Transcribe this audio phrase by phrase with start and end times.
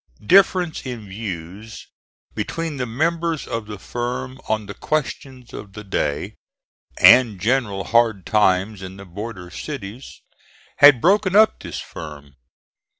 [0.25, 1.85] Difference in views
[2.33, 6.33] between the members of the firm on the questions of the day,
[6.99, 10.23] and general hard times in the border cities,
[10.77, 12.33] had broken up this firm.